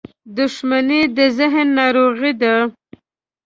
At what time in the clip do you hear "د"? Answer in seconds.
1.17-1.19